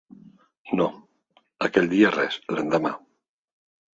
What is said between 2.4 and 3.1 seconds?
l'endemà.